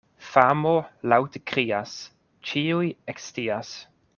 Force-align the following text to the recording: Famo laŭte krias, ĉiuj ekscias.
Famo 0.27 0.71
laŭte 1.11 1.41
krias, 1.51 1.93
ĉiuj 2.51 2.89
ekscias. 3.15 3.79